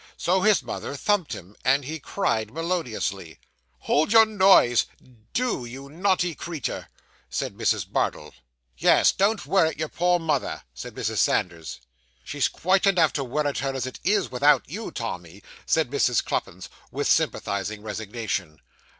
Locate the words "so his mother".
0.17-0.95